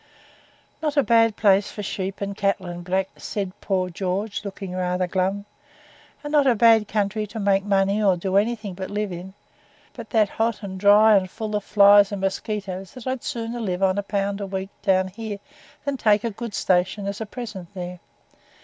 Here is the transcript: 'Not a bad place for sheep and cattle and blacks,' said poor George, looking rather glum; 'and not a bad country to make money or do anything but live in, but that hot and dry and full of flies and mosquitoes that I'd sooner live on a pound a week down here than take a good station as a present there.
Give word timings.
'Not 0.81 0.97
a 0.97 1.03
bad 1.03 1.35
place 1.35 1.69
for 1.69 1.83
sheep 1.83 2.21
and 2.21 2.35
cattle 2.35 2.65
and 2.65 2.83
blacks,' 2.83 3.23
said 3.23 3.51
poor 3.61 3.91
George, 3.91 4.43
looking 4.43 4.73
rather 4.73 5.05
glum; 5.05 5.45
'and 6.23 6.31
not 6.31 6.47
a 6.47 6.55
bad 6.55 6.87
country 6.87 7.27
to 7.27 7.39
make 7.39 7.63
money 7.63 8.01
or 8.01 8.17
do 8.17 8.35
anything 8.35 8.73
but 8.73 8.89
live 8.89 9.11
in, 9.11 9.35
but 9.93 10.09
that 10.09 10.27
hot 10.29 10.63
and 10.63 10.79
dry 10.79 11.15
and 11.15 11.29
full 11.29 11.55
of 11.55 11.63
flies 11.63 12.11
and 12.11 12.21
mosquitoes 12.21 12.95
that 12.95 13.05
I'd 13.05 13.21
sooner 13.23 13.59
live 13.61 13.83
on 13.83 13.99
a 13.99 14.01
pound 14.01 14.41
a 14.41 14.47
week 14.47 14.71
down 14.81 15.07
here 15.07 15.37
than 15.85 15.97
take 15.97 16.23
a 16.23 16.31
good 16.31 16.55
station 16.55 17.05
as 17.05 17.21
a 17.21 17.27
present 17.27 17.71
there. 17.75 17.99